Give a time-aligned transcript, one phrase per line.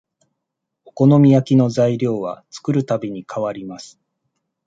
[0.83, 3.99] お好み焼きの材料は作るたびに変わります